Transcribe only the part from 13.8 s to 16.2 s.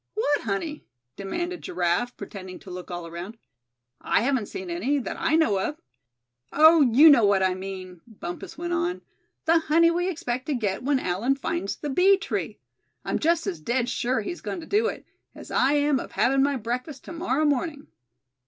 sure he's goin' to do it, as I am of